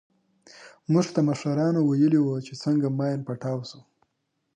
موږ 0.91 1.05
ته 1.13 1.19
مشرانو 1.29 1.79
ويلي 1.83 2.19
وو 2.21 2.35
چې 2.45 2.53
څنگه 2.63 2.87
ماين 2.97 3.19
پټاو 3.27 3.59
سو. 3.69 3.79